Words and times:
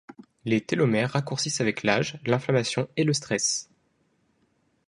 Les 0.45 0.61
télomères 0.61 1.11
raccourcissent 1.11 1.61
avec 1.61 1.83
l’âge, 1.83 2.19
l’inflammation 2.25 2.89
et 2.97 3.03
le 3.03 3.13
stress. 3.13 3.69